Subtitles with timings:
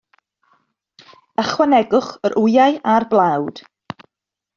[1.43, 3.63] Ychwanegwch yr wyau a'r blawd.